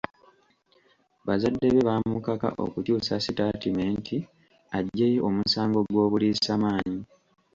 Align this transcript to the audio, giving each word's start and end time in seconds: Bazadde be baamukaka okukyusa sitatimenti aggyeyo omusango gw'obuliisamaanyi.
Bazadde 1.25 1.67
be 1.73 1.81
baamukaka 1.87 2.49
okukyusa 2.65 3.13
sitatimenti 3.25 4.17
aggyeyo 4.77 5.19
omusango 5.29 5.79
gw'obuliisamaanyi. 5.91 7.01